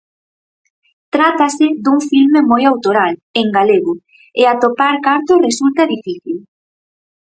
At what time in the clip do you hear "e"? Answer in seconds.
4.39-4.41